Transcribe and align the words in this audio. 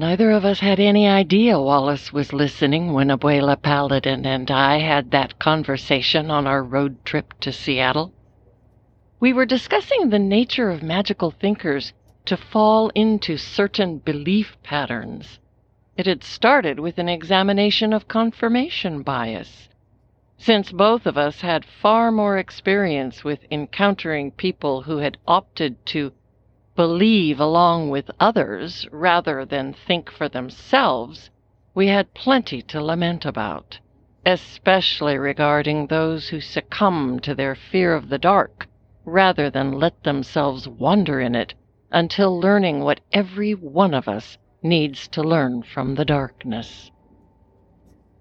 Neither 0.00 0.30
of 0.30 0.44
us 0.44 0.60
had 0.60 0.78
any 0.78 1.08
idea 1.08 1.60
Wallace 1.60 2.12
was 2.12 2.32
listening 2.32 2.92
when 2.92 3.08
Abuela 3.10 3.60
Paladin 3.60 4.24
and 4.24 4.48
I 4.48 4.78
had 4.78 5.10
that 5.10 5.40
conversation 5.40 6.30
on 6.30 6.46
our 6.46 6.62
road 6.62 7.04
trip 7.04 7.34
to 7.40 7.50
Seattle. 7.50 8.12
We 9.18 9.32
were 9.32 9.44
discussing 9.44 10.08
the 10.08 10.20
nature 10.20 10.70
of 10.70 10.84
magical 10.84 11.32
thinkers 11.32 11.92
to 12.26 12.36
fall 12.36 12.90
into 12.94 13.36
certain 13.36 13.98
belief 13.98 14.56
patterns. 14.62 15.40
It 15.96 16.06
had 16.06 16.22
started 16.22 16.78
with 16.78 16.98
an 16.98 17.08
examination 17.08 17.92
of 17.92 18.06
confirmation 18.06 19.02
bias. 19.02 19.68
Since 20.36 20.70
both 20.70 21.06
of 21.06 21.18
us 21.18 21.40
had 21.40 21.64
far 21.64 22.12
more 22.12 22.38
experience 22.38 23.24
with 23.24 23.40
encountering 23.50 24.30
people 24.30 24.82
who 24.82 24.98
had 24.98 25.18
opted 25.26 25.84
to 25.86 26.12
believe 26.78 27.40
along 27.40 27.90
with 27.90 28.08
others 28.20 28.86
rather 28.92 29.44
than 29.44 29.72
think 29.72 30.08
for 30.08 30.28
themselves, 30.28 31.28
we 31.74 31.88
had 31.88 32.14
plenty 32.14 32.62
to 32.62 32.80
lament 32.80 33.24
about, 33.24 33.76
especially 34.24 35.18
regarding 35.18 35.88
those 35.88 36.28
who 36.28 36.40
succumb 36.40 37.18
to 37.18 37.34
their 37.34 37.56
fear 37.56 37.92
of 37.96 38.08
the 38.08 38.18
dark 38.18 38.68
rather 39.04 39.50
than 39.50 39.72
let 39.72 40.04
themselves 40.04 40.68
wander 40.68 41.20
in 41.20 41.34
it 41.34 41.52
until 41.90 42.38
learning 42.38 42.78
what 42.78 43.00
every 43.12 43.56
one 43.56 43.92
of 43.92 44.06
us 44.06 44.38
needs 44.62 45.08
to 45.08 45.20
learn 45.20 45.60
from 45.60 45.96
the 45.96 46.04
darkness. 46.04 46.92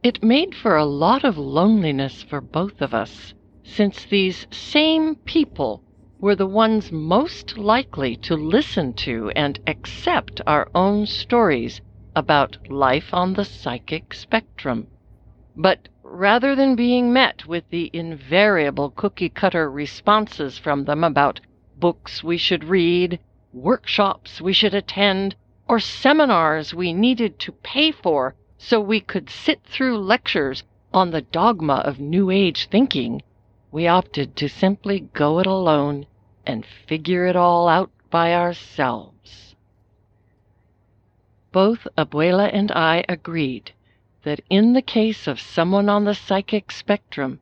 It 0.02 0.24
made 0.24 0.56
for 0.56 0.76
a 0.76 0.84
lot 1.06 1.24
of 1.24 1.38
loneliness 1.38 2.24
for 2.24 2.42
both 2.42 2.82
of 2.82 2.96
us, 2.96 3.36
since 3.64 4.04
these 4.06 4.48
same 4.50 5.14
people 5.14 5.84
were 6.20 6.36
the 6.36 6.48
ones 6.48 6.92
most 6.92 7.58
likely 7.58 8.16
to 8.16 8.36
listen 8.36 8.92
to 8.92 9.30
and 9.36 9.60
accept 9.68 10.42
our 10.48 10.68
own 10.74 11.06
stories 11.06 11.80
about 12.16 12.58
life 12.70 13.14
on 13.14 13.34
the 13.34 13.46
psychic 13.46 14.14
spectrum. 14.14 14.88
But 15.56 15.88
rather 16.02 16.56
than 16.56 16.76
being 16.76 17.14
met 17.14 17.46
with 17.46 17.70
the 17.70 17.92
invariable 17.94 18.90
cookie 18.92 19.30
cutter 19.30 19.70
responses 19.70 20.58
from 20.58 20.86
them 20.86 21.04
about 21.04 21.40
books 21.78 22.24
we 22.24 22.38
should 22.38 22.64
read, 22.64 23.20
workshops 23.54 24.42
we 24.42 24.54
should 24.54 24.74
attend, 24.74 25.36
or 25.68 25.80
seminars 25.80 26.74
we 26.74 26.94
needed 26.94 27.38
to 27.40 27.52
pay 27.52 27.92
for 27.92 28.34
so 28.58 28.80
we 28.80 29.00
could 29.00 29.30
sit 29.30 29.62
through 29.64 30.00
lectures 30.00 30.64
on 30.92 31.12
the 31.12 31.22
dogma 31.22 31.76
of 31.86 32.00
New 32.00 32.32
Age 32.32 32.68
thinking, 32.72 33.22
we 33.72 33.88
opted 33.88 34.36
to 34.36 34.48
simply 34.48 35.02
go 35.14 35.40
it 35.40 35.46
alone 35.46 36.06
and 36.46 36.66
figure 36.66 37.26
it 37.26 37.36
all 37.36 37.68
out 37.68 37.92
by 38.10 38.34
ourselves. 38.34 39.56
Both 41.52 41.88
Abuela 41.98 42.50
and 42.54 42.72
I 42.72 43.04
agreed 43.10 43.72
that 44.24 44.42
in 44.50 44.74
the 44.74 44.82
case 44.82 45.28
of 45.28 45.40
someone 45.40 45.90
on 45.90 46.06
the 46.06 46.14
psychic 46.14 46.72
spectrum, 46.72 47.40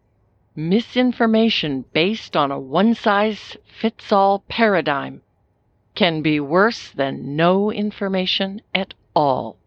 misinformation 0.56 1.84
based 1.94 2.36
on 2.36 2.52
a 2.52 2.60
one 2.60 2.94
size 2.94 3.58
fits 3.80 4.12
all 4.12 4.40
paradigm 4.48 5.22
can 5.96 6.22
be 6.22 6.40
worse 6.40 6.92
than 6.92 7.36
no 7.36 7.72
information 7.72 8.62
at 8.74 8.94
all. 9.14 9.58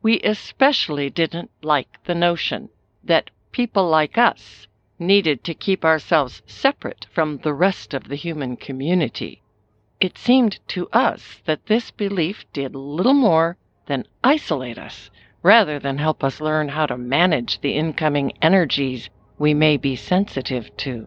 We 0.00 0.20
especially 0.20 1.10
didn't 1.10 1.50
like 1.60 2.02
the 2.04 2.14
notion 2.14 2.68
that 3.02 3.30
people 3.52 3.88
like 3.88 4.16
us 4.16 4.67
needed 5.00 5.44
to 5.44 5.54
keep 5.54 5.84
ourselves 5.84 6.42
separate 6.44 7.06
from 7.12 7.38
the 7.38 7.54
rest 7.54 7.94
of 7.94 8.08
the 8.08 8.16
human 8.16 8.56
community. 8.56 9.40
It 10.00 10.18
seemed 10.18 10.58
to 10.68 10.88
us 10.92 11.40
that 11.44 11.66
this 11.66 11.92
belief 11.92 12.44
did 12.52 12.74
little 12.74 13.14
more 13.14 13.56
than 13.86 14.06
isolate 14.24 14.76
us 14.76 15.10
rather 15.42 15.78
than 15.78 15.98
help 15.98 16.24
us 16.24 16.40
learn 16.40 16.68
how 16.68 16.86
to 16.86 16.96
manage 16.96 17.60
the 17.60 17.74
incoming 17.74 18.32
energies 18.42 19.08
we 19.38 19.54
may 19.54 19.76
be 19.76 19.94
sensitive 19.94 20.76
to. 20.78 21.06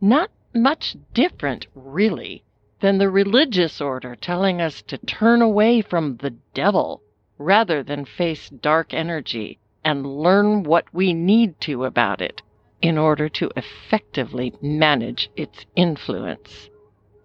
Not 0.00 0.30
much 0.54 0.96
different, 1.12 1.66
really, 1.74 2.44
than 2.80 2.96
the 2.96 3.10
religious 3.10 3.80
order 3.80 4.16
telling 4.16 4.60
us 4.62 4.80
to 4.82 4.96
turn 4.96 5.42
away 5.42 5.82
from 5.82 6.16
the 6.16 6.34
devil 6.54 7.02
rather 7.36 7.82
than 7.82 8.06
face 8.06 8.48
dark 8.48 8.94
energy 8.94 9.58
and 9.84 10.06
learn 10.06 10.62
what 10.62 10.86
we 10.94 11.12
need 11.12 11.60
to 11.60 11.84
about 11.84 12.22
it 12.22 12.40
in 12.82 12.96
order 12.96 13.28
to 13.28 13.50
effectively 13.56 14.54
manage 14.62 15.30
its 15.36 15.66
influence. 15.76 16.70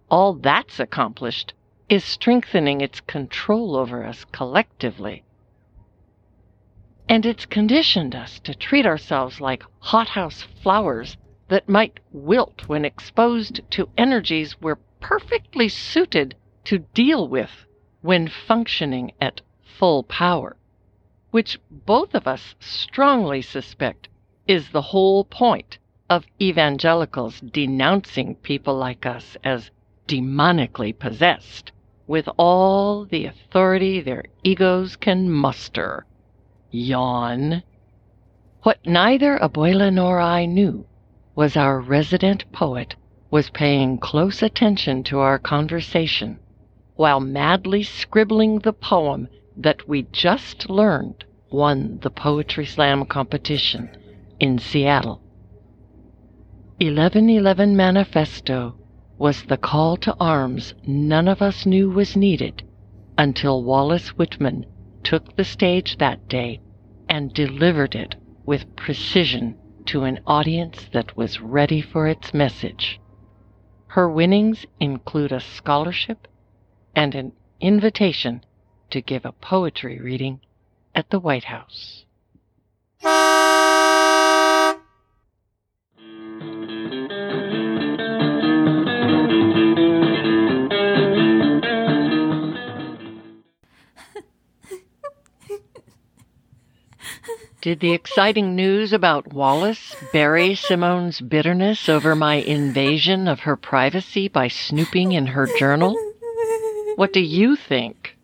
All 0.09 0.33
that's 0.33 0.79
accomplished 0.79 1.53
is 1.87 2.03
strengthening 2.03 2.81
its 2.81 2.99
control 3.01 3.75
over 3.75 4.03
us 4.03 4.25
collectively. 4.31 5.23
And 7.07 7.25
it's 7.25 7.45
conditioned 7.45 8.15
us 8.15 8.39
to 8.39 8.55
treat 8.55 8.85
ourselves 8.85 9.39
like 9.39 9.63
hothouse 9.79 10.41
flowers 10.41 11.17
that 11.47 11.69
might 11.69 11.99
wilt 12.11 12.67
when 12.67 12.83
exposed 12.83 13.61
to 13.71 13.89
energies 13.97 14.59
we're 14.59 14.79
perfectly 14.99 15.69
suited 15.69 16.35
to 16.63 16.79
deal 16.79 17.27
with 17.27 17.65
when 18.01 18.27
functioning 18.27 19.11
at 19.21 19.41
full 19.63 20.03
power, 20.03 20.55
which 21.29 21.59
both 21.69 22.15
of 22.15 22.27
us 22.27 22.55
strongly 22.59 23.41
suspect 23.41 24.07
is 24.47 24.69
the 24.69 24.81
whole 24.81 25.23
point 25.23 25.79
of 26.07 26.23
evangelicals 26.39 27.39
denouncing 27.39 28.35
people 28.35 28.75
like 28.75 29.05
us 29.05 29.35
as 29.43 29.71
demonically 30.07 30.97
possessed 30.97 31.71
with 32.05 32.29
all 32.37 33.05
the 33.05 33.25
authority 33.25 33.99
their 33.99 34.23
egos 34.43 34.95
can 34.95 35.31
muster. 35.31 36.05
Yawn. 36.69 37.63
What 38.61 38.85
neither 38.85 39.39
Abuela 39.39 39.91
nor 39.91 40.19
I 40.19 40.45
knew 40.45 40.85
was 41.35 41.57
our 41.57 41.79
resident 41.79 42.51
poet 42.51 42.95
was 43.31 43.49
paying 43.49 43.97
close 43.97 44.43
attention 44.43 45.03
to 45.05 45.19
our 45.19 45.39
conversation 45.39 46.39
while 46.95 47.19
madly 47.19 47.81
scribbling 47.81 48.59
the 48.59 48.73
poem 48.73 49.27
that 49.57 49.87
we 49.87 50.03
just 50.11 50.69
learned 50.69 51.25
won 51.49 51.97
the 52.03 52.11
Poetry 52.11 52.65
Slam 52.65 53.05
competition 53.05 53.89
in 54.39 54.59
Seattle. 54.59 55.21
1111 56.79 57.75
Manifesto 57.75 58.75
was 59.17 59.43
the 59.43 59.57
call 59.57 59.95
to 59.97 60.15
arms 60.19 60.73
none 60.85 61.27
of 61.27 61.41
us 61.41 61.65
knew 61.65 61.89
was 61.89 62.17
needed 62.17 62.63
until 63.17 63.63
Wallace 63.63 64.09
Whitman 64.17 64.65
took 65.03 65.35
the 65.35 65.45
stage 65.45 65.97
that 65.97 66.27
day 66.27 66.59
and 67.07 67.33
delivered 67.33 67.95
it 67.95 68.15
with 68.45 68.75
precision 68.75 69.55
to 69.85 70.03
an 70.03 70.19
audience 70.27 70.89
that 70.91 71.15
was 71.15 71.39
ready 71.39 71.81
for 71.81 72.07
its 72.07 72.33
message. 72.33 72.99
Her 73.87 74.09
winnings 74.09 74.65
include 74.79 75.31
a 75.31 75.39
scholarship 75.39 76.27
and 76.95 77.15
an 77.15 77.31
invitation 77.61 78.43
to 78.89 79.01
give 79.01 79.23
a 79.23 79.31
poetry 79.31 79.99
reading 79.99 80.41
at 80.93 81.09
the 81.09 81.19
White 81.19 81.45
House. 81.45 82.05
Did 97.65 97.79
the 97.79 97.93
exciting 97.93 98.55
news 98.55 98.93
about 98.93 99.33
Wallace 99.33 99.95
bury 100.13 100.53
Simone's 100.53 101.19
bitterness 101.19 101.89
over 101.89 102.15
my 102.15 102.35
invasion 102.35 103.27
of 103.27 103.39
her 103.39 103.55
privacy 103.55 104.27
by 104.27 104.49
snooping 104.49 105.13
in 105.13 105.25
her 105.25 105.49
journal? 105.57 105.97
What 106.95 107.11
do 107.11 107.21
you 107.21 107.55
think? 107.55 108.17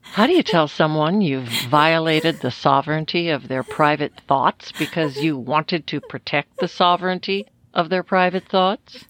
How 0.00 0.26
do 0.26 0.32
you 0.32 0.42
tell 0.42 0.66
someone 0.66 1.20
you've 1.20 1.46
violated 1.68 2.40
the 2.40 2.50
sovereignty 2.50 3.28
of 3.28 3.46
their 3.46 3.62
private 3.62 4.20
thoughts 4.26 4.72
because 4.72 5.22
you 5.22 5.38
wanted 5.38 5.86
to 5.86 6.00
protect 6.00 6.58
the 6.58 6.66
sovereignty 6.66 7.46
of 7.72 7.90
their 7.90 8.02
private 8.02 8.48
thoughts? 8.48 9.04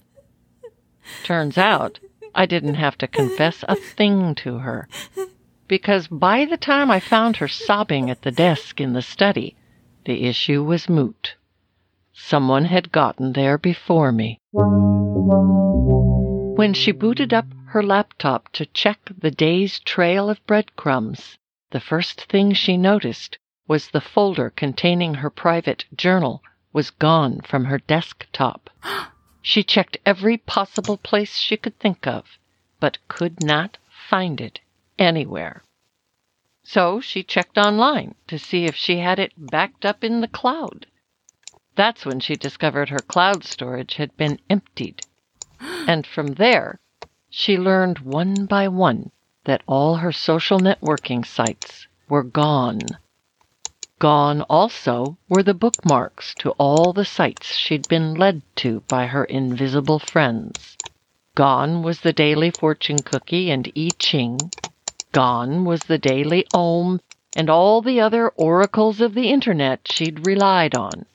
Turns 1.23 1.57
out 1.57 1.99
I 2.35 2.45
didn't 2.45 2.75
have 2.75 2.99
to 2.99 3.07
confess 3.07 3.65
a 3.67 3.73
thing 3.73 4.35
to 4.35 4.59
her 4.59 4.87
because 5.69 6.07
by 6.07 6.45
the 6.45 6.57
time 6.57 6.89
I 6.89 6.99
found 6.99 7.37
her 7.37 7.47
sobbing 7.47 8.09
at 8.09 8.23
the 8.23 8.31
desk 8.31 8.81
in 8.81 8.93
the 8.93 9.03
study, 9.03 9.55
the 10.05 10.23
issue 10.23 10.63
was 10.63 10.89
moot. 10.89 11.35
Someone 12.11 12.65
had 12.65 12.91
gotten 12.91 13.33
there 13.33 13.59
before 13.59 14.11
me. 14.11 14.39
When 16.55 16.73
she 16.73 16.91
booted 16.91 17.35
up 17.35 17.45
her 17.67 17.83
laptop 17.83 18.51
to 18.53 18.65
check 18.65 18.99
the 19.15 19.29
day's 19.29 19.79
trail 19.79 20.27
of 20.27 20.45
breadcrumbs, 20.47 21.37
the 21.69 21.79
first 21.79 22.23
thing 22.23 22.53
she 22.53 22.75
noticed 22.75 23.37
was 23.67 23.89
the 23.89 24.01
folder 24.01 24.49
containing 24.49 25.13
her 25.13 25.29
private 25.29 25.85
journal 25.95 26.41
was 26.73 26.89
gone 26.89 27.41
from 27.41 27.65
her 27.65 27.77
desktop. 27.77 28.71
she 29.43 29.61
checked 29.61 29.97
every 30.03 30.37
possible 30.37 30.97
place 30.97 31.37
she 31.37 31.57
could 31.57 31.77
think 31.77 32.07
of, 32.07 32.39
but 32.79 32.97
could 33.07 33.43
not 33.43 33.77
find 34.09 34.41
it 34.41 34.59
anywhere. 34.99 35.63
So 36.63 36.99
she 37.01 37.23
checked 37.23 37.57
online 37.57 38.13
to 38.27 38.37
see 38.37 38.65
if 38.65 38.75
she 38.75 38.97
had 38.97 39.17
it 39.17 39.33
backed 39.35 39.85
up 39.85 40.03
in 40.03 40.21
the 40.21 40.27
cloud. 40.27 40.85
That's 41.75 42.05
when 42.05 42.19
she 42.19 42.35
discovered 42.35 42.89
her 42.89 42.99
cloud 42.99 43.43
storage 43.43 43.95
had 43.95 44.15
been 44.17 44.39
emptied. 44.49 45.01
And 45.87 46.05
from 46.05 46.33
there, 46.33 46.79
she 47.29 47.57
learned 47.57 47.99
one 47.99 48.45
by 48.45 48.67
one 48.67 49.11
that 49.45 49.63
all 49.65 49.95
her 49.95 50.11
social 50.11 50.59
networking 50.59 51.25
sites 51.25 51.87
were 52.07 52.23
gone. 52.23 52.81
Gone 53.99 54.41
also 54.43 55.17
were 55.27 55.43
the 55.43 55.53
bookmarks 55.53 56.33
to 56.39 56.51
all 56.51 56.93
the 56.93 57.05
sites 57.05 57.55
she'd 57.55 57.87
been 57.87 58.13
led 58.13 58.41
to 58.57 58.81
by 58.87 59.07
her 59.07 59.25
invisible 59.25 59.99
friends. 59.99 60.77
Gone 61.35 61.83
was 61.83 62.01
the 62.01 62.13
daily 62.13 62.51
fortune 62.51 62.99
cookie 62.99 63.49
and 63.49 63.71
I 63.75 63.89
Ching. 63.97 64.39
Gone 65.11 65.65
was 65.65 65.81
the 65.81 65.97
daily 65.97 66.45
Om 66.53 67.01
and 67.35 67.49
all 67.49 67.81
the 67.81 67.99
other 67.99 68.29
oracles 68.29 69.01
of 69.01 69.15
the 69.15 69.29
internet 69.29 69.91
she'd 69.91 70.27
relied 70.27 70.75
on, 70.75 71.07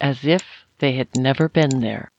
as 0.00 0.24
if 0.24 0.66
they 0.78 0.92
had 0.92 1.16
never 1.16 1.48
been 1.48 1.80
there. 1.80 2.10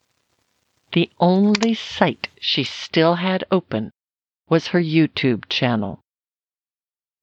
The 0.94 1.12
only 1.19 1.74
site 1.74 2.30
she 2.40 2.63
still 2.63 3.16
had 3.16 3.44
open 3.52 3.92
was 4.48 4.68
her 4.68 4.81
YouTube 4.81 5.50
channel. 5.50 6.00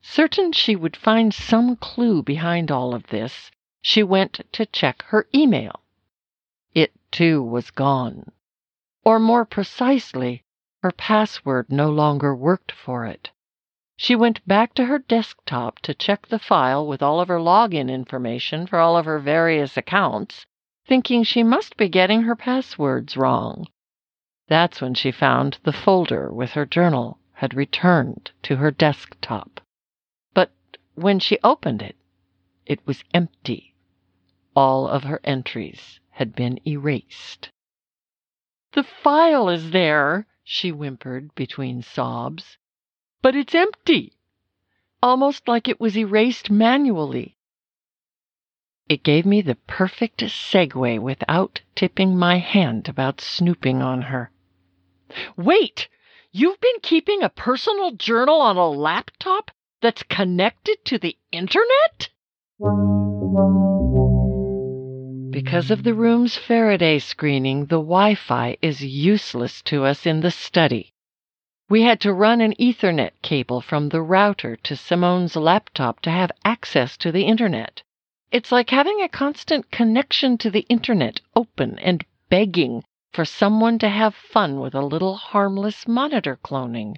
Certain 0.03 0.53
she 0.53 0.77
would 0.77 0.97
find 0.97 1.33
some 1.33 1.77
clue 1.77 2.23
behind 2.23 2.71
all 2.71 2.95
of 2.95 3.07
this, 3.07 3.51
she 3.81 4.03
went 4.03 4.41
to 4.53 4.67
check 4.67 5.03
her 5.09 5.27
email. 5.35 5.81
It, 6.75 6.93
too, 7.11 7.43
was 7.43 7.71
gone. 7.71 8.33
Or 9.05 9.19
more 9.19 9.45
precisely, 9.45 10.43
her 10.83 10.93
password 10.93 11.71
no 11.71 11.91
longer 11.91 12.35
worked 12.35 12.73
for 12.73 13.07
it. 13.07 13.31
She 14.01 14.15
went 14.15 14.47
back 14.47 14.75
to 14.75 14.85
her 14.85 15.01
desktop 15.01 15.81
to 15.81 15.93
check 15.93 16.29
the 16.29 16.39
file 16.39 16.87
with 16.87 17.03
all 17.03 17.21
of 17.21 17.27
her 17.27 17.41
login 17.41 17.91
information 17.91 18.65
for 18.65 18.79
all 18.79 18.97
of 18.97 19.07
her 19.07 19.19
various 19.19 19.77
accounts, 19.77 20.47
thinking 20.87 21.25
she 21.25 21.43
must 21.43 21.77
be 21.77 21.89
getting 21.89 22.23
her 22.23 22.37
passwords 22.37 23.17
wrong. 23.17 23.67
That's 24.47 24.81
when 24.81 24.95
she 24.95 25.11
found 25.11 25.59
the 25.65 25.73
folder 25.73 26.33
with 26.33 26.53
her 26.53 26.65
journal 26.65 27.19
had 27.33 27.55
returned 27.55 28.31
to 28.45 28.55
her 28.55 28.71
desktop 28.71 29.61
But 30.33 30.53
when 30.95 31.19
she 31.19 31.41
opened 31.43 31.83
it, 31.83 31.97
it 32.67 32.87
was 32.87 33.03
empty. 33.13 33.75
All 34.55 34.87
of 34.87 35.03
her 35.03 35.21
entries 35.25 35.99
had 36.11 36.37
been 36.37 36.61
erased. 36.65 37.51
The 38.75 38.85
file 38.85 39.49
is 39.49 39.73
there, 39.73 40.29
she 40.45 40.71
whimpered 40.71 41.35
between 41.35 41.83
sobs, 41.83 42.58
but 43.23 43.35
it's 43.35 43.55
empty, 43.55 44.13
almost 45.03 45.49
like 45.49 45.69
it 45.69 45.81
was 45.81 45.97
erased 45.97 46.51
manually. 46.51 47.37
It 48.89 49.03
gave 49.03 49.27
me 49.27 49.43
the 49.43 49.55
perfect 49.55 50.21
segue 50.21 50.99
without 51.01 51.61
tipping 51.75 52.17
my 52.17 52.39
hand 52.39 52.89
about 52.89 53.21
snooping 53.21 53.83
on 53.83 54.03
her. 54.03 54.31
Wait! 55.37 55.89
You've 56.33 56.61
been 56.61 56.81
keeping 56.83 57.23
a 57.23 57.29
personal 57.29 57.93
journal 57.93 58.41
on 58.41 58.57
a 58.57 58.69
laptop 58.69 59.51
that's 59.81 60.03
connected 60.03 60.85
to 60.87 60.99
the 60.99 61.17
internet? 61.33 62.09
Because 65.31 65.71
of 65.71 65.83
the 65.85 65.95
room's 65.95 66.37
Faraday 66.37 66.99
screening, 66.99 67.67
the 67.67 67.77
Wi 67.77 68.15
Fi 68.15 68.57
is 68.61 68.83
useless 68.83 69.63
to 69.63 69.85
us 69.85 70.07
in 70.07 70.21
the 70.21 70.31
study. 70.31 70.93
We 71.71 71.83
had 71.83 72.01
to 72.01 72.15
run 72.15 72.41
an 72.41 72.55
Ethernet 72.59 73.21
cable 73.21 73.61
from 73.61 73.91
the 73.91 74.01
router 74.01 74.57
to 74.57 74.75
Simone's 74.75 75.37
laptop 75.37 76.01
to 76.01 76.11
have 76.11 76.33
access 76.43 76.97
to 76.97 77.13
the 77.13 77.25
internet. 77.25 77.83
It's 78.33 78.51
like 78.51 78.71
having 78.71 79.03
a 79.03 79.09
constant 79.09 79.71
connection 79.71 80.39
to 80.39 80.51
the 80.51 80.65
internet 80.71 81.21
open 81.37 81.79
and 81.81 82.07
begging 82.31 82.85
for 83.13 83.27
someone 83.27 83.79
to 83.81 83.89
have 83.91 84.15
fun 84.15 84.61
with 84.61 84.75
a 84.75 84.81
little 84.81 85.17
harmless 85.17 85.87
monitor 85.87 86.39
cloning. 86.43 86.97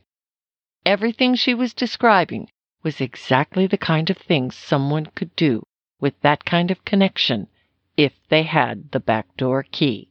Everything 0.87 1.35
she 1.35 1.53
was 1.53 1.75
describing 1.75 2.49
was 2.85 3.01
exactly 3.01 3.67
the 3.67 3.77
kind 3.77 4.09
of 4.09 4.19
thing 4.19 4.53
someone 4.53 5.07
could 5.17 5.35
do 5.35 5.65
with 5.99 6.15
that 6.21 6.45
kind 6.45 6.71
of 6.71 6.85
connection 6.85 7.49
if 7.97 8.13
they 8.29 8.45
had 8.45 8.93
the 8.93 9.01
backdoor 9.01 9.65
key. 9.65 10.11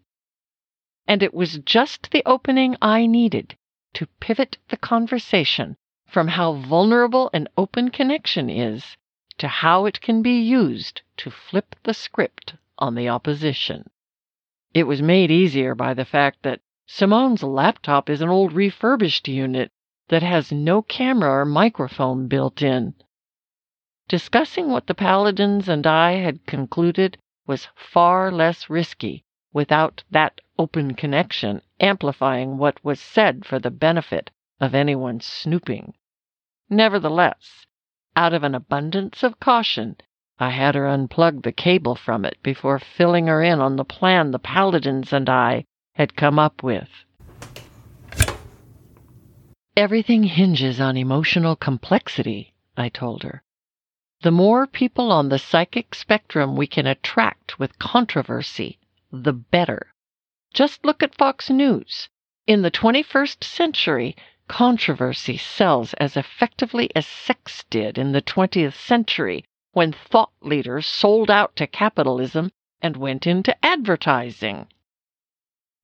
And 1.07 1.23
it 1.23 1.33
was 1.33 1.59
just 1.59 2.11
the 2.11 2.23
opening 2.25 2.75
I 2.81 3.05
needed 3.05 3.55
to 3.93 4.07
pivot 4.19 4.57
the 4.69 4.77
conversation 4.77 5.75
from 6.07 6.27
how 6.27 6.53
vulnerable 6.53 7.29
an 7.33 7.47
open 7.57 7.89
connection 7.89 8.49
is 8.49 8.97
to 9.37 9.47
how 9.47 9.85
it 9.85 10.01
can 10.01 10.21
be 10.21 10.39
used 10.41 11.01
to 11.17 11.31
flip 11.31 11.75
the 11.83 11.93
script 11.93 12.55
on 12.77 12.95
the 12.95 13.09
opposition. 13.09 13.89
It 14.73 14.83
was 14.83 15.01
made 15.01 15.31
easier 15.31 15.75
by 15.75 15.93
the 15.93 16.05
fact 16.05 16.43
that 16.43 16.61
Simone's 16.87 17.43
laptop 17.43 18.09
is 18.09 18.21
an 18.21 18.29
old 18.29 18.53
refurbished 18.53 19.27
unit 19.27 19.71
that 20.07 20.23
has 20.23 20.51
no 20.51 20.81
camera 20.81 21.41
or 21.41 21.45
microphone 21.45 22.27
built 22.27 22.61
in. 22.61 22.95
Discussing 24.07 24.69
what 24.69 24.87
the 24.87 24.95
Paladins 24.95 25.69
and 25.69 25.85
I 25.85 26.13
had 26.13 26.45
concluded 26.45 27.17
was 27.45 27.67
far 27.75 28.31
less 28.31 28.69
risky 28.69 29.23
without 29.53 30.03
that 30.11 30.41
open 30.57 30.93
connection 30.93 31.61
amplifying 31.79 32.57
what 32.57 32.83
was 32.83 32.99
said 32.99 33.45
for 33.45 33.59
the 33.59 33.71
benefit 33.71 34.29
of 34.59 34.75
anyone 34.75 35.19
snooping. 35.19 35.93
Nevertheless, 36.69 37.65
out 38.15 38.33
of 38.33 38.43
an 38.43 38.53
abundance 38.53 39.23
of 39.23 39.39
caution, 39.39 39.95
I 40.37 40.51
had 40.51 40.75
her 40.75 40.85
unplug 40.85 41.43
the 41.43 41.51
cable 41.51 41.95
from 41.95 42.25
it 42.25 42.37
before 42.43 42.79
filling 42.79 43.27
her 43.27 43.41
in 43.41 43.59
on 43.59 43.75
the 43.75 43.85
plan 43.85 44.31
the 44.31 44.39
Paladins 44.39 45.11
and 45.11 45.29
I 45.29 45.65
had 45.93 46.15
come 46.15 46.39
up 46.39 46.63
with. 46.63 46.89
Everything 49.75 50.23
hinges 50.23 50.79
on 50.79 50.97
emotional 50.97 51.55
complexity, 51.55 52.53
I 52.75 52.89
told 52.89 53.23
her. 53.23 53.43
The 54.21 54.31
more 54.31 54.67
people 54.67 55.11
on 55.11 55.29
the 55.29 55.39
psychic 55.39 55.95
spectrum 55.95 56.57
we 56.57 56.67
can 56.67 56.85
attract 56.87 57.59
with 57.59 57.79
controversy, 57.79 58.78
the 59.11 59.33
better. 59.33 59.93
Just 60.53 60.85
look 60.85 61.01
at 61.01 61.15
Fox 61.15 61.49
News. 61.49 62.09
In 62.45 62.61
the 62.61 62.71
21st 62.71 63.43
century, 63.43 64.15
controversy 64.47 65.37
sells 65.37 65.93
as 65.95 66.17
effectively 66.17 66.89
as 66.95 67.05
sex 67.05 67.63
did 67.69 67.97
in 67.97 68.11
the 68.11 68.21
20th 68.21 68.73
century 68.73 69.45
when 69.71 69.91
thought 69.91 70.31
leaders 70.41 70.87
sold 70.87 71.29
out 71.29 71.55
to 71.55 71.67
capitalism 71.67 72.51
and 72.81 72.97
went 72.97 73.27
into 73.27 73.55
advertising. 73.65 74.67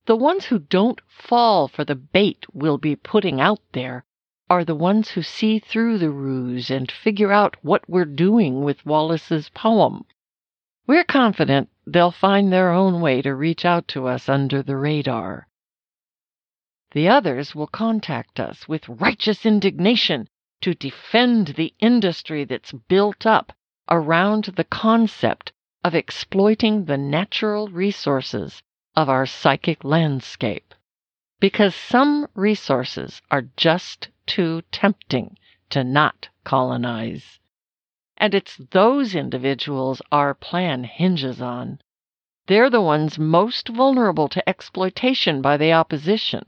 The 0.06 0.16
ones 0.16 0.46
who 0.46 0.58
don't 0.58 1.00
fall 1.08 1.68
for 1.68 1.84
the 1.84 1.94
bait 1.94 2.46
we'll 2.52 2.78
be 2.78 2.96
putting 2.96 3.40
out 3.40 3.60
there 3.72 4.04
are 4.48 4.64
the 4.64 4.74
ones 4.74 5.10
who 5.10 5.22
see 5.22 5.58
through 5.58 5.98
the 5.98 6.10
ruse 6.10 6.70
and 6.70 6.90
figure 6.90 7.32
out 7.32 7.56
what 7.62 7.88
we're 7.88 8.04
doing 8.04 8.62
with 8.62 8.86
Wallace's 8.86 9.48
poem. 9.48 10.04
We're 10.86 11.04
confident 11.04 11.68
they'll 11.86 12.10
find 12.10 12.52
their 12.52 12.70
own 12.70 13.00
way 13.00 13.22
to 13.22 13.34
reach 13.34 13.64
out 13.64 13.86
to 13.88 14.06
us 14.06 14.28
under 14.28 14.62
the 14.62 14.76
radar. 14.76 15.46
The 16.92 17.08
others 17.08 17.54
will 17.54 17.66
contact 17.66 18.40
us 18.40 18.66
with 18.66 18.88
righteous 18.88 19.46
indignation 19.46 20.28
to 20.62 20.74
defend 20.74 21.48
the 21.48 21.74
industry 21.78 22.44
that's 22.44 22.72
built 22.72 23.26
up 23.26 23.52
around 23.90 24.44
the 24.56 24.64
concept 24.64 25.52
of 25.84 25.94
exploiting 25.94 26.84
the 26.84 26.96
natural 26.96 27.68
resources 27.68 28.62
of 28.96 29.08
our 29.08 29.26
psychic 29.26 29.84
landscape. 29.84 30.74
Because 31.38 31.74
some 31.74 32.26
resources 32.34 33.20
are 33.30 33.48
just 33.56 34.08
too 34.26 34.62
tempting 34.72 35.36
to 35.70 35.84
not 35.84 36.28
colonize. 36.44 37.38
And 38.18 38.34
it's 38.34 38.56
those 38.70 39.14
individuals 39.14 40.00
our 40.10 40.34
plan 40.34 40.84
hinges 40.84 41.42
on. 41.42 41.80
They're 42.46 42.70
the 42.70 42.80
ones 42.80 43.18
most 43.18 43.68
vulnerable 43.68 44.28
to 44.28 44.48
exploitation 44.48 45.42
by 45.42 45.56
the 45.56 45.72
opposition. 45.72 46.44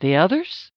The 0.00 0.16
others? 0.16 0.70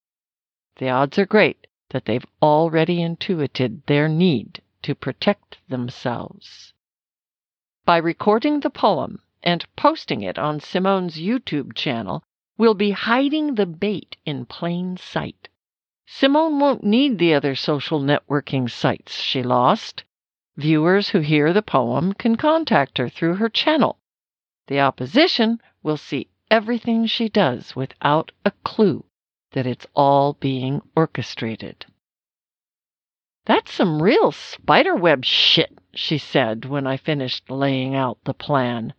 The 0.76 0.88
odds 0.88 1.18
are 1.18 1.26
great 1.26 1.66
that 1.90 2.06
they've 2.06 2.26
already 2.42 3.00
intuited 3.02 3.86
their 3.86 4.08
need 4.08 4.62
to 4.82 4.94
protect 4.94 5.58
themselves. 5.68 6.72
By 7.84 7.98
recording 7.98 8.60
the 8.60 8.70
poem 8.70 9.20
and 9.42 9.64
posting 9.76 10.22
it 10.22 10.38
on 10.38 10.58
Simone's 10.58 11.16
YouTube 11.16 11.74
channel, 11.74 12.24
we'll 12.58 12.74
be 12.74 12.90
hiding 12.90 13.54
the 13.54 13.66
bait 13.66 14.16
in 14.24 14.44
plain 14.44 14.96
sight. 14.96 15.48
Simone 16.06 16.58
won't 16.58 16.82
need 16.82 17.18
the 17.18 17.34
other 17.34 17.54
social 17.54 18.00
networking 18.00 18.70
sites 18.70 19.20
she 19.20 19.42
lost. 19.42 20.04
Viewers 20.56 21.10
who 21.10 21.20
hear 21.20 21.52
the 21.52 21.62
poem 21.62 22.14
can 22.14 22.36
contact 22.36 22.96
her 22.96 23.08
through 23.08 23.34
her 23.34 23.48
channel. 23.48 23.98
The 24.68 24.80
opposition 24.80 25.60
will 25.82 25.98
see 25.98 26.28
everything 26.50 27.06
she 27.06 27.28
does 27.28 27.76
without 27.76 28.32
a 28.44 28.50
clue 28.64 29.04
that 29.52 29.66
it's 29.66 29.86
all 29.94 30.32
being 30.34 30.80
orchestrated. 30.96 31.86
That's 33.44 33.72
some 33.72 34.02
real 34.02 34.32
spiderweb 34.32 35.24
shit, 35.24 35.78
she 35.94 36.18
said 36.18 36.64
when 36.64 36.86
I 36.86 36.96
finished 36.96 37.50
laying 37.50 37.94
out 37.94 38.18
the 38.24 38.34
plan. 38.34 38.94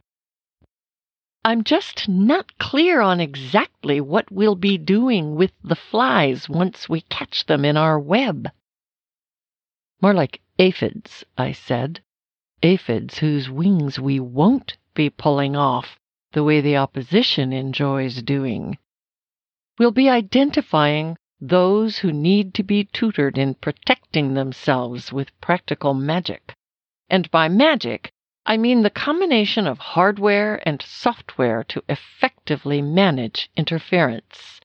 I'm 1.43 1.63
just 1.63 2.07
not 2.07 2.57
clear 2.57 3.01
on 3.01 3.19
exactly 3.19 3.99
what 3.99 4.31
we'll 4.31 4.55
be 4.55 4.77
doing 4.77 5.35
with 5.35 5.51
the 5.63 5.75
flies 5.75 6.47
once 6.47 6.87
we 6.87 7.01
catch 7.01 7.45
them 7.45 7.65
in 7.65 7.77
our 7.77 7.99
web. 7.99 8.49
More 9.99 10.13
like 10.13 10.41
aphids, 10.59 11.23
I 11.39 11.51
said. 11.51 12.01
Aphids 12.61 13.17
whose 13.17 13.49
wings 13.49 13.99
we 13.99 14.19
won't 14.19 14.77
be 14.93 15.09
pulling 15.09 15.55
off 15.55 15.97
the 16.33 16.43
way 16.43 16.61
the 16.61 16.77
opposition 16.77 17.51
enjoys 17.51 18.21
doing. 18.21 18.77
We'll 19.79 19.89
be 19.89 20.07
identifying 20.07 21.17
those 21.41 21.97
who 21.97 22.11
need 22.13 22.53
to 22.53 22.63
be 22.63 22.83
tutored 22.83 23.39
in 23.39 23.55
protecting 23.55 24.35
themselves 24.35 25.11
with 25.11 25.39
practical 25.41 25.95
magic. 25.95 26.53
And 27.09 27.31
by 27.31 27.47
magic, 27.47 28.11
I 28.45 28.55
mean 28.55 28.83
the 28.83 28.91
combination 28.91 29.65
of 29.65 29.79
hardware 29.79 30.61
and 30.63 30.79
software 30.79 31.63
to 31.63 31.83
effectively 31.89 32.83
manage 32.83 33.49
interference. 33.57 34.61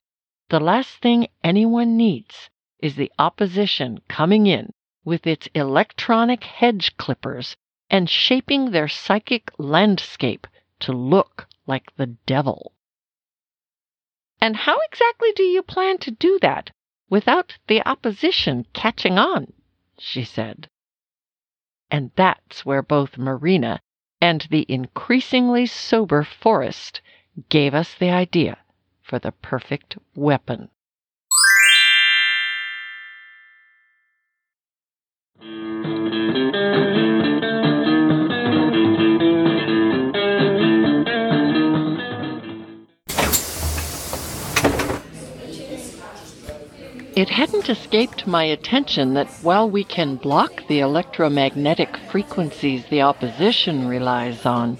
The 0.49 0.59
last 0.59 0.97
thing 0.97 1.27
anyone 1.43 1.97
needs 1.97 2.51
is 2.77 2.95
the 2.95 3.11
opposition 3.17 3.99
coming 4.07 4.45
in 4.45 4.73
with 5.05 5.27
its 5.27 5.47
electronic 5.53 6.43
hedge 6.43 6.95
clippers 6.97 7.55
and 7.89 8.09
shaping 8.09 8.71
their 8.71 8.87
psychic 8.87 9.51
landscape 9.57 10.47
to 10.79 10.91
look 10.91 11.47
like 11.67 11.95
the 11.95 12.07
devil. 12.25 12.73
And 14.41 14.55
how 14.55 14.79
exactly 14.91 15.31
do 15.35 15.43
you 15.43 15.63
plan 15.63 15.97
to 15.99 16.11
do 16.11 16.37
that 16.41 16.71
without 17.09 17.57
the 17.67 17.81
opposition 17.87 18.65
catching 18.73 19.17
on? 19.17 19.53
she 19.97 20.23
said. 20.23 20.67
And 21.89 22.11
that's 22.15 22.65
where 22.65 22.81
both 22.81 23.17
Marina 23.17 23.79
and 24.19 24.47
the 24.49 24.65
increasingly 24.67 25.65
sober 25.65 26.23
Forrest 26.23 27.01
gave 27.49 27.73
us 27.73 27.93
the 27.93 28.09
idea 28.09 28.57
for 29.01 29.19
the 29.19 29.31
perfect 29.31 29.97
weapon. 30.15 30.69
It 47.15 47.29
hadn't 47.29 47.69
escaped 47.69 48.25
my 48.25 48.43
attention 48.45 49.13
that 49.13 49.29
while 49.43 49.69
we 49.69 49.83
can 49.83 50.15
block 50.15 50.65
the 50.67 50.79
electromagnetic 50.79 51.95
frequencies 52.09 52.85
the 52.85 53.03
opposition 53.03 53.87
relies 53.87 54.47
on, 54.47 54.79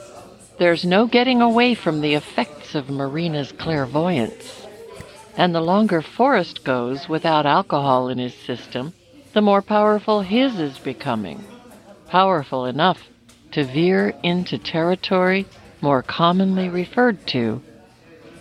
there's 0.58 0.84
no 0.84 1.06
getting 1.06 1.44
away 1.44 1.76
from 1.76 2.02
the 2.02 2.16
effects 2.16 2.74
of 2.74 2.90
Marina's 2.90 3.52
clairvoyance. 3.52 4.66
And 5.38 5.54
the 5.54 5.62
longer 5.62 6.02
Forrest 6.02 6.64
goes 6.64 7.08
without 7.08 7.46
alcohol 7.46 8.10
in 8.10 8.18
his 8.18 8.34
system, 8.34 8.94
the 9.34 9.42
more 9.42 9.62
powerful 9.62 10.22
his 10.22 10.60
is 10.60 10.80
becoming. 10.80 11.44
Powerful 12.08 12.66
enough 12.66 13.10
to 13.52 13.64
veer 13.64 14.14
into 14.24 14.58
territory 14.58 15.46
more 15.82 16.02
commonly 16.02 16.68
referred 16.68 17.28
to 17.28 17.62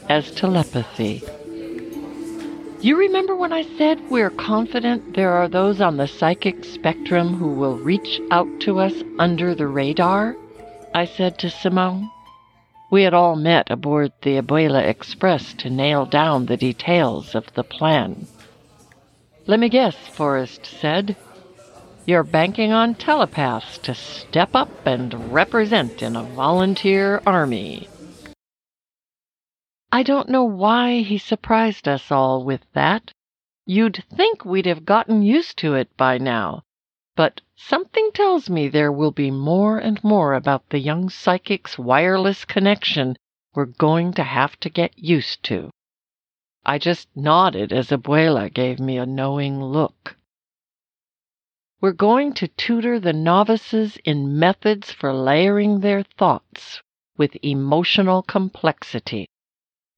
as 0.08 0.30
telepathy. 0.30 1.22
You 2.82 2.96
remember 2.96 3.36
when 3.36 3.52
I 3.52 3.62
said 3.78 4.10
we're 4.10 4.28
confident 4.28 5.14
there 5.14 5.30
are 5.34 5.46
those 5.46 5.80
on 5.80 5.98
the 5.98 6.08
psychic 6.08 6.64
spectrum 6.64 7.34
who 7.34 7.50
will 7.50 7.76
reach 7.76 8.20
out 8.32 8.48
to 8.62 8.80
us 8.80 8.92
under 9.20 9.54
the 9.54 9.68
radar? 9.68 10.34
I 10.92 11.04
said 11.04 11.38
to 11.38 11.48
Simone. 11.48 12.10
We 12.90 13.04
had 13.04 13.14
all 13.14 13.36
met 13.36 13.70
aboard 13.70 14.10
the 14.22 14.36
Abuela 14.36 14.82
Express 14.84 15.54
to 15.58 15.70
nail 15.70 16.06
down 16.06 16.46
the 16.46 16.56
details 16.56 17.36
of 17.36 17.54
the 17.54 17.62
plan. 17.62 18.26
Let 19.46 19.60
me 19.60 19.68
guess, 19.68 19.94
Forrest 19.94 20.66
said. 20.66 21.14
You're 22.04 22.24
banking 22.24 22.72
on 22.72 22.96
telepaths 22.96 23.78
to 23.78 23.94
step 23.94 24.56
up 24.56 24.84
and 24.84 25.32
represent 25.32 26.02
in 26.02 26.16
a 26.16 26.24
volunteer 26.24 27.22
army. 27.24 27.88
I 29.94 30.02
don't 30.02 30.30
know 30.30 30.44
why 30.44 31.02
he 31.02 31.18
surprised 31.18 31.86
us 31.86 32.10
all 32.10 32.44
with 32.44 32.62
that. 32.72 33.12
You'd 33.66 34.02
think 34.08 34.42
we'd 34.42 34.64
have 34.64 34.86
gotten 34.86 35.20
used 35.20 35.58
to 35.58 35.74
it 35.74 35.94
by 35.98 36.16
now, 36.16 36.62
but 37.14 37.42
something 37.56 38.10
tells 38.14 38.48
me 38.48 38.68
there 38.68 38.90
will 38.90 39.10
be 39.10 39.30
more 39.30 39.78
and 39.78 40.02
more 40.02 40.32
about 40.32 40.70
the 40.70 40.78
young 40.78 41.10
psychic's 41.10 41.78
wireless 41.78 42.46
connection 42.46 43.16
we're 43.54 43.66
going 43.66 44.14
to 44.14 44.22
have 44.22 44.58
to 44.60 44.70
get 44.70 44.98
used 44.98 45.42
to. 45.42 45.68
I 46.64 46.78
just 46.78 47.14
nodded 47.14 47.70
as 47.70 47.90
Abuela 47.90 48.48
gave 48.48 48.80
me 48.80 48.96
a 48.96 49.04
knowing 49.04 49.62
look. 49.62 50.16
We're 51.82 51.92
going 51.92 52.32
to 52.34 52.48
tutor 52.48 52.98
the 52.98 53.12
novices 53.12 53.98
in 54.06 54.38
methods 54.38 54.90
for 54.90 55.12
layering 55.12 55.80
their 55.80 56.02
thoughts 56.02 56.80
with 57.18 57.36
emotional 57.42 58.22
complexity 58.22 59.28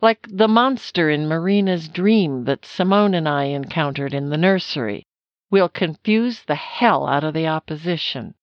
like 0.04 0.28
the 0.30 0.46
monster 0.46 1.08
in 1.08 1.26
Marina's 1.26 1.88
dream 1.88 2.44
that 2.44 2.66
Simone 2.66 3.14
and 3.14 3.26
I 3.26 3.44
encountered 3.44 4.12
in 4.12 4.28
the 4.28 4.36
nursery. 4.36 5.06
We'll 5.50 5.70
confuse 5.70 6.42
the 6.42 6.56
hell 6.56 7.06
out 7.06 7.24
of 7.24 7.32
the 7.32 7.46
opposition. 7.46 8.34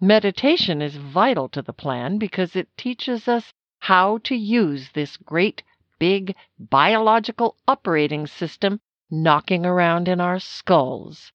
Meditation 0.00 0.80
is 0.80 0.94
vital 0.94 1.48
to 1.48 1.60
the 1.60 1.72
plan 1.72 2.18
because 2.18 2.54
it 2.54 2.68
teaches 2.76 3.26
us 3.26 3.52
how 3.80 4.18
to 4.18 4.36
use 4.36 4.90
this 4.92 5.16
great, 5.16 5.64
big, 5.98 6.36
biological 6.56 7.56
operating 7.66 8.28
system 8.28 8.78
knocking 9.10 9.66
around 9.66 10.06
in 10.06 10.20
our 10.20 10.38
skulls. 10.38 11.32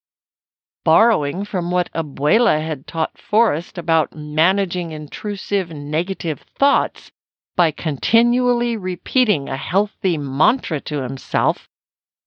Borrowing 0.85 1.43
from 1.43 1.71
what 1.71 1.91
Abuela 1.93 2.65
had 2.65 2.87
taught 2.87 3.17
Forrest 3.17 3.77
about 3.77 4.15
managing 4.15 4.91
intrusive 4.91 5.71
negative 5.71 6.39
thoughts, 6.57 7.11
by 7.55 7.71
continually 7.71 8.77
repeating 8.77 9.49
a 9.49 9.57
healthy 9.57 10.17
mantra 10.17 10.79
to 10.81 11.01
himself, 11.01 11.67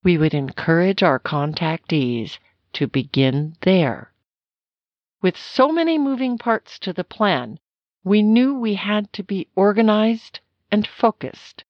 we 0.03 0.17
would 0.17 0.33
encourage 0.33 1.01
our 1.01 1.19
contactees 1.19 2.37
to 2.73 2.87
begin 2.87 3.55
there. 3.61 4.11
With 5.21 5.37
so 5.37 5.71
many 5.71 5.97
moving 5.97 6.37
parts 6.37 6.77
to 6.79 6.93
the 6.93 7.03
plan, 7.03 7.59
we 8.03 8.21
knew 8.21 8.53
we 8.53 8.75
had 8.75 9.11
to 9.13 9.23
be 9.23 9.47
organized 9.55 10.39
and 10.71 10.87
focused 10.87 11.63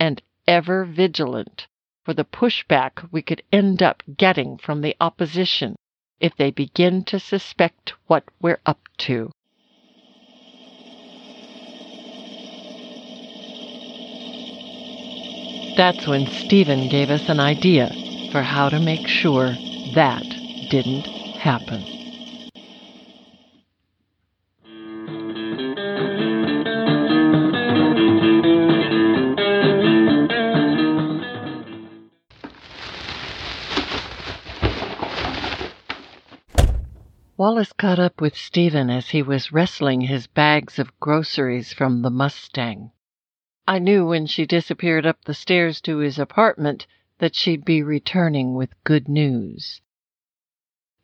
and 0.00 0.20
ever 0.46 0.84
vigilant 0.84 1.68
for 2.04 2.14
the 2.14 2.24
pushback 2.24 3.08
we 3.12 3.22
could 3.22 3.42
end 3.52 3.82
up 3.82 4.02
getting 4.16 4.58
from 4.58 4.80
the 4.80 4.96
opposition 5.00 5.76
if 6.18 6.36
they 6.36 6.50
begin 6.50 7.04
to 7.04 7.20
suspect 7.20 7.92
what 8.06 8.24
we're 8.40 8.60
up 8.64 8.80
to. 8.96 9.30
That's 15.76 16.06
when 16.06 16.26
Stephen 16.26 16.88
gave 16.88 17.10
us 17.10 17.28
an 17.28 17.38
idea 17.38 17.92
for 18.32 18.40
how 18.40 18.70
to 18.70 18.80
make 18.80 19.06
sure 19.06 19.54
that 19.94 20.24
didn't 20.70 21.06
happen. 21.06 21.84
Wallace 37.36 37.74
caught 37.74 37.98
up 37.98 38.22
with 38.22 38.34
Stephen 38.34 38.88
as 38.88 39.10
he 39.10 39.20
was 39.20 39.52
wrestling 39.52 40.00
his 40.00 40.26
bags 40.26 40.78
of 40.78 40.98
groceries 41.00 41.74
from 41.74 42.00
the 42.00 42.10
Mustang. 42.10 42.92
I 43.68 43.80
knew 43.80 44.06
when 44.06 44.26
she 44.26 44.46
disappeared 44.46 45.04
up 45.06 45.24
the 45.24 45.34
stairs 45.34 45.80
to 45.82 45.98
his 45.98 46.20
apartment 46.20 46.86
that 47.18 47.34
she'd 47.34 47.64
be 47.64 47.82
returning 47.82 48.54
with 48.54 48.80
good 48.84 49.08
news. 49.08 49.80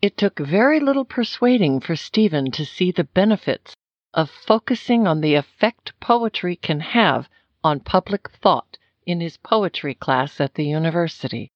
It 0.01 0.17
took 0.17 0.39
very 0.39 0.79
little 0.79 1.05
persuading 1.05 1.81
for 1.81 1.97
Stephen 1.97 2.53
to 2.53 2.65
see 2.65 2.93
the 2.93 3.03
benefits 3.03 3.75
of 4.15 4.31
focusing 4.31 5.09
on 5.09 5.21
the 5.21 5.35
effect 5.35 5.99
poetry 5.99 6.55
can 6.55 6.79
have 6.79 7.29
on 7.65 7.81
public 7.81 8.31
thought 8.31 8.79
in 9.07 9.21
his 9.21 9.39
poetry 9.39 9.95
class 9.95 10.41
at 10.41 10.55
the 10.55 10.65
university. 10.65 11.51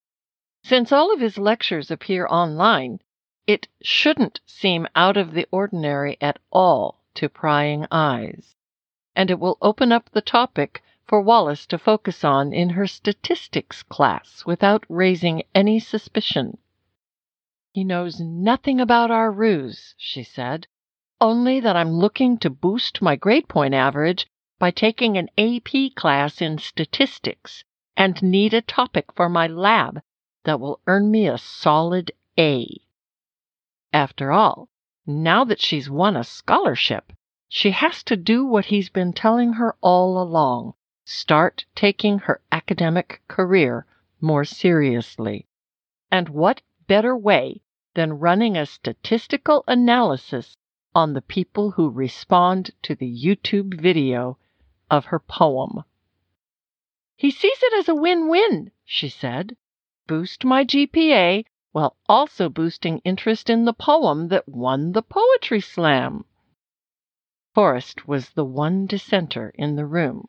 Since 0.65 0.91
all 0.91 1.15
of 1.15 1.21
his 1.21 1.39
lectures 1.39 1.89
appear 1.89 2.27
online, 2.27 2.99
it 3.47 3.69
shouldn't 3.81 4.41
seem 4.45 4.89
out 4.97 5.17
of 5.17 5.35
the 5.35 5.47
ordinary 5.53 6.17
at 6.21 6.41
all 6.51 7.05
to 7.15 7.29
prying 7.29 7.87
eyes, 7.93 8.57
and 9.15 9.31
it 9.31 9.39
will 9.39 9.57
open 9.63 9.93
up 9.93 10.11
the 10.11 10.21
topic 10.21 10.83
for 11.09 11.21
Wallace 11.21 11.67
to 11.67 11.79
focus 11.79 12.25
on 12.25 12.53
in 12.53 12.71
her 12.71 12.87
statistics 12.87 13.85
class 13.85 14.45
without 14.45 14.85
raising 14.89 15.45
any 15.55 15.79
suspicion. 15.79 16.59
He 17.73 17.85
knows 17.85 18.19
nothing 18.21 18.81
about 18.81 19.13
our 19.13 19.31
ruse, 19.31 19.95
she 19.97 20.25
said, 20.25 20.67
only 21.21 21.61
that 21.61 21.77
I'm 21.77 21.93
looking 21.93 22.39
to 22.39 22.51
boost 22.51 23.01
my 23.01 23.15
grade 23.15 23.49
point 23.49 23.73
average 23.73 24.27
by 24.59 24.71
taking 24.73 25.17
an 25.17 25.29
AP 25.39 25.95
class 25.95 26.43
in 26.43 26.59
statistics 26.59 27.63
and 27.97 28.23
need 28.23 28.53
a 28.53 28.61
topic 28.61 29.13
for 29.15 29.29
my 29.29 29.47
lab 29.47 30.01
that 30.45 30.59
will 30.59 30.81
earn 30.87 31.11
me 31.11 31.29
a 31.29 31.39
solid 31.39 32.11
A. 32.39 32.81
After 33.93 34.33
all, 34.33 34.69
now 35.07 35.45
that 35.45 35.61
she's 35.61 35.89
won 35.89 36.17
a 36.17 36.25
scholarship, 36.25 37.13
she 37.49 37.71
has 37.71 38.03
to 38.05 38.17
do 38.17 38.45
what 38.45 38.67
he's 38.67 38.89
been 38.89 39.13
telling 39.13 39.53
her 39.53 39.77
all 39.81 40.21
along 40.21 40.75
start 41.09 41.65
taking 41.77 42.19
her 42.19 42.41
academic 42.51 43.23
career 43.29 43.87
more 44.21 44.45
seriously. 44.45 45.47
And 46.11 46.29
what 46.29 46.63
better 46.89 47.17
way 47.17 47.63
than 47.95 48.19
running 48.19 48.57
a 48.57 48.67
statistical 48.67 49.63
analysis 49.69 50.57
on 50.97 51.13
the 51.13 51.23
people 51.23 51.71
who 51.71 51.91
respond 51.91 52.73
to 52.83 52.97
the 52.97 53.07
YouTube 53.07 53.81
video 53.81 54.37
of 54.91 55.05
her 55.07 55.21
poem? 55.21 55.85
He 57.15 57.31
sees 57.31 57.59
it 57.63 57.79
as 57.79 57.89
a 57.89 57.95
win 57.95 58.29
win, 58.29 58.73
she 58.85 59.09
said. 59.09 59.57
Boost 60.09 60.45
my 60.45 60.65
GPA 60.65 61.45
while 61.71 61.97
also 62.09 62.49
boosting 62.49 62.99
interest 63.05 63.49
in 63.49 63.65
the 63.65 63.73
poem 63.73 64.27
that 64.29 64.49
won 64.49 64.91
the 64.91 65.03
Poetry 65.03 65.61
Slam. 65.61 66.25
Forrest 67.55 68.09
was 68.09 68.31
the 68.31 68.45
one 68.45 68.87
dissenter 68.87 69.53
in 69.55 69.77
the 69.77 69.87
room. 69.87 70.29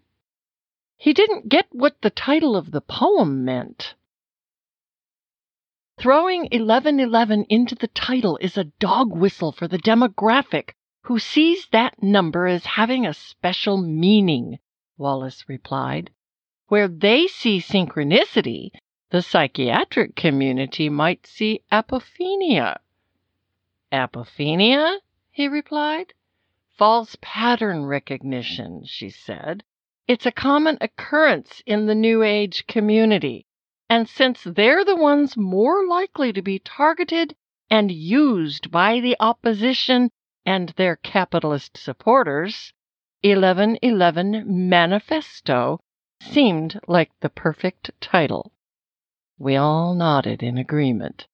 He 1.00 1.14
didn't 1.14 1.48
get 1.48 1.68
what 1.72 2.02
the 2.02 2.10
title 2.10 2.56
of 2.56 2.72
the 2.72 2.82
poem 2.82 3.46
meant. 3.46 3.94
Throwing 6.00 6.42
1111 6.42 7.46
into 7.50 7.76
the 7.76 7.88
title 7.88 8.38
is 8.42 8.58
a 8.58 8.72
dog 8.80 9.12
whistle 9.12 9.52
for 9.52 9.68
the 9.68 9.78
demographic 9.78 10.74
who 11.04 11.20
sees 11.20 11.68
that 11.68 12.02
number 12.02 12.48
as 12.48 12.66
having 12.66 13.06
a 13.06 13.14
special 13.14 13.78
meaning, 13.78 14.60
Wallace 14.98 15.48
replied. 15.48 16.12
Where 16.68 16.88
they 16.88 17.28
see 17.28 17.60
synchronicity, 17.60 18.72
the 19.10 19.22
psychiatric 19.22 20.16
community 20.16 20.90
might 20.90 21.26
see 21.26 21.64
apophenia. 21.72 22.78
Apophenia? 23.92 25.00
he 25.32 25.48
replied. 25.48 26.14
False 26.76 27.16
pattern 27.22 27.86
recognition, 27.86 28.84
she 28.86 29.10
said. 29.10 29.64
It's 30.08 30.26
a 30.26 30.32
common 30.32 30.78
occurrence 30.80 31.62
in 31.66 31.86
the 31.86 31.94
New 31.94 32.24
Age 32.24 32.66
community. 32.66 33.46
And 33.90 34.08
since 34.08 34.42
they're 34.42 34.86
the 34.86 34.96
ones 34.96 35.36
more 35.36 35.86
likely 35.86 36.32
to 36.32 36.42
be 36.42 36.60
targeted 36.60 37.36
and 37.70 37.92
used 37.92 38.72
by 38.72 39.02
the 39.02 39.18
opposition 39.20 40.10
and 40.46 40.70
their 40.70 40.96
capitalist 40.96 41.76
supporters, 41.76 42.72
1111 43.22 44.70
Manifesto 44.70 45.82
seemed 46.22 46.80
like 46.88 47.12
the 47.20 47.30
perfect 47.30 47.92
title. 48.00 48.54
We 49.38 49.58
all 49.58 49.94
nodded 49.94 50.42
in 50.42 50.58
agreement. 50.58 51.28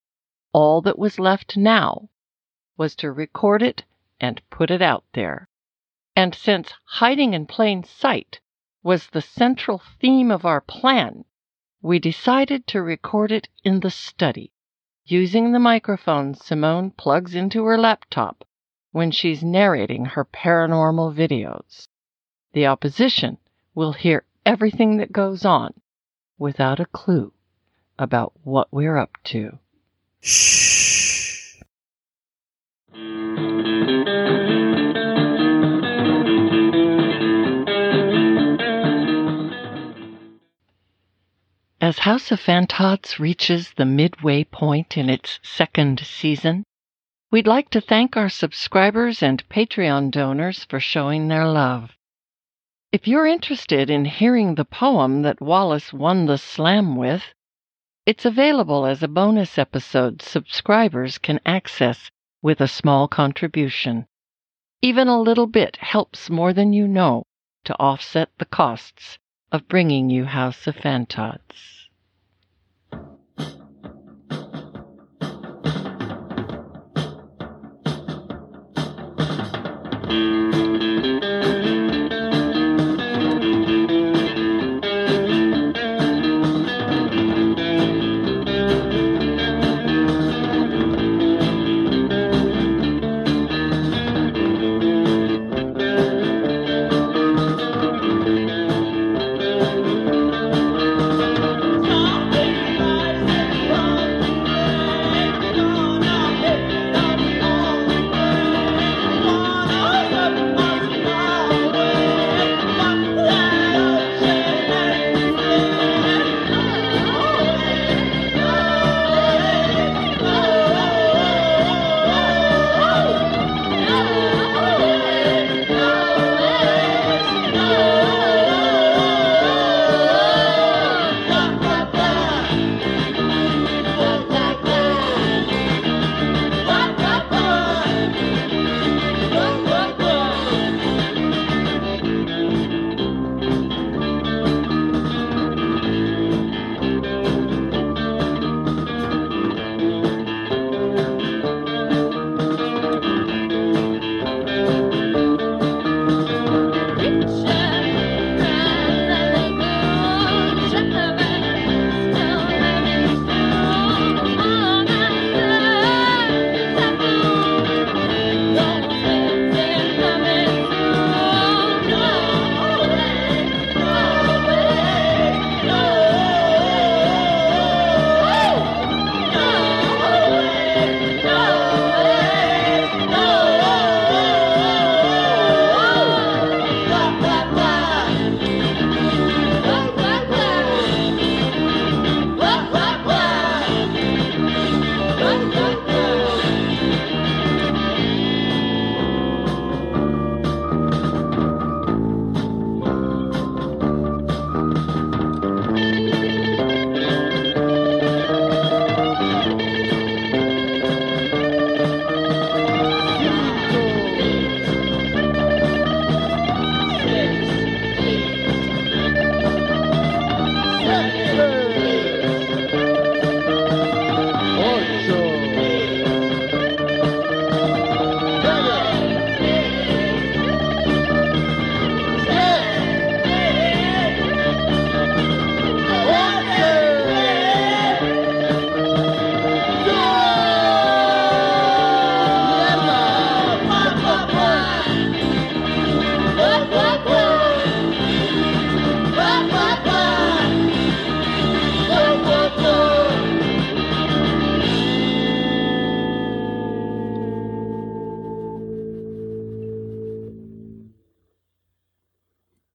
All 0.52 0.82
that 0.82 0.98
was 0.98 1.20
left 1.20 1.56
now 1.56 2.10
was 2.76 2.96
to 2.96 3.12
record 3.12 3.62
it 3.62 3.84
and 4.20 4.42
put 4.50 4.72
it 4.72 4.82
out 4.82 5.04
there. 5.14 5.48
And 6.16 6.34
since 6.34 6.74
hiding 6.86 7.36
in 7.36 7.46
plain 7.46 7.84
sight 7.84 8.40
was 8.84 9.08
the 9.08 9.22
central 9.22 9.82
theme 10.00 10.30
of 10.30 10.46
our 10.46 10.62
plan, 10.62 11.24
we 11.82 12.00
decided 12.00 12.68
to 12.68 12.82
record 12.82 13.32
it 13.32 13.48
in 13.64 13.80
the 13.80 13.90
study, 13.90 14.52
using 15.06 15.52
the 15.52 15.60
microphone 15.60 16.34
Simone 16.34 16.92
plugs 16.92 17.34
into 17.34 17.66
her 17.66 17.78
laptop 17.78 18.46
when 18.92 19.10
she's 19.10 19.44
narrating 19.44 20.06
her 20.06 20.26
paranormal 20.26 21.14
videos. 21.16 21.88
The 22.54 22.68
opposition 22.68 23.38
will 23.74 23.94
hear 23.94 24.26
everything 24.46 24.98
that 24.98 25.12
goes 25.12 25.46
on 25.46 25.74
without 26.38 26.80
a 26.80 26.86
clue 26.86 27.34
about 27.98 28.34
what 28.44 28.68
we're 28.72 28.98
up 28.98 29.18
to. 29.24 29.58
Shh. 30.22 31.62
As 41.84 42.00
House 42.00 42.32
of 42.32 42.40
Phantods 42.40 43.20
reaches 43.20 43.74
the 43.74 43.84
midway 43.84 44.46
point 44.46 44.96
in 44.96 45.10
its 45.10 45.42
second 45.44 46.00
season, 46.00 46.64
we'd 47.30 47.46
like 47.46 47.70
to 47.72 47.82
thank 47.82 48.16
our 48.16 48.30
subscribers 48.30 49.22
and 49.22 49.44
Patreon 49.50 50.10
donors 50.10 50.64
for 50.64 50.80
showing 50.80 51.28
their 51.28 51.46
love. 51.46 51.92
If 52.94 53.06
you're 53.06 53.26
interested 53.26 53.90
in 53.90 54.06
hearing 54.06 54.56
the 54.56 54.64
poem 54.64 55.24
that 55.24 55.42
Wallace 55.42 55.92
won 55.92 56.26
the 56.26 56.38
slam 56.38 56.96
with, 56.96 57.34
it's 58.06 58.24
available 58.24 58.86
as 58.86 59.04
a 59.04 59.10
bonus 59.10 59.58
episode 59.58 60.22
subscribers 60.22 61.18
can 61.18 61.42
access 61.46 62.10
with 62.42 62.62
a 62.62 62.68
small 62.70 63.10
contribution. 63.10 64.08
Even 64.82 65.10
a 65.10 65.20
little 65.20 65.48
bit 65.48 65.76
helps 65.76 66.30
more 66.30 66.54
than 66.54 66.72
you 66.72 66.88
know 66.88 67.24
to 67.66 67.76
offset 67.78 68.30
the 68.38 68.46
costs 68.46 69.18
of 69.54 69.68
bringing 69.68 70.10
you 70.10 70.26
House 70.26 70.66
of 70.66 70.76
Phantods. 70.76 71.83